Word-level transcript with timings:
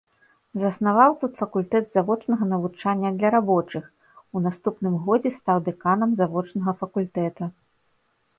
Заснаваў 0.61 1.11
тут 1.23 1.31
факультэт 1.41 1.85
завочнага 1.95 2.47
навучання 2.53 3.09
для 3.19 3.29
рабочых, 3.35 3.83
у 4.35 4.43
наступным 4.47 4.95
года 5.05 5.27
стаў 5.37 5.57
дэканам 5.69 6.09
завочнага 6.25 6.71
факультэта. 6.83 7.43